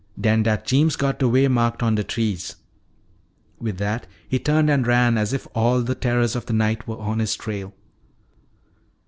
[0.19, 2.55] Den dat Jeems got de way marked on de trees."
[3.59, 6.97] With that he turned and ran as if all the terrors of the night were
[6.97, 7.71] on his trail.